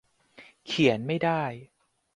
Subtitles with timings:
[0.65, 1.43] เขียนไม่ได้